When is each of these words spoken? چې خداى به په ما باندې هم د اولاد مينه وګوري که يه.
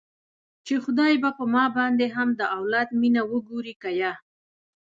چې 0.65 0.73
خداى 0.83 1.13
به 1.21 1.29
په 1.37 1.43
ما 1.53 1.65
باندې 1.77 2.05
هم 2.15 2.29
د 2.39 2.41
اولاد 2.57 2.87
مينه 3.01 3.21
وګوري 3.31 3.73
که 3.81 3.89
يه. 3.99 4.13